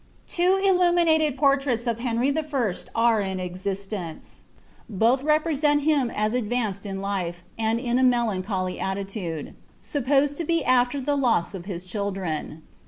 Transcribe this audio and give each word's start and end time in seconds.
Two 0.27 0.59
illuminated 0.65 1.37
portraits 1.37 1.85
of 1.85 1.99
Henry 1.99 2.31
1. 2.31 2.37
are 2.95 3.21
jn 3.21 3.39
existence: 3.39 4.41
both 4.89 5.21
repnant 5.21 5.81
him 5.83 6.09
as 6.15 6.33
advanced 6.33 6.85
iu 6.87 6.93
life, 6.95 7.43
and 7.55 7.79
in 7.79 7.99
a 7.99 8.03
melancholy 8.03 8.79
attitude; 8.79 9.53
suppoaed 9.83 10.35
to 10.37 10.51
Im 10.51 10.63
after 10.65 10.99
the 10.99 11.15
loss 11.15 11.53
of 11.53 11.65
his 11.65 11.87
children. 11.87 12.63